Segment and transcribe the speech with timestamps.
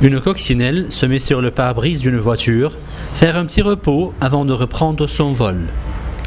[0.00, 2.76] Une coccinelle se met sur le pare-brise d'une voiture,
[3.14, 5.66] faire un petit repos avant de reprendre son vol.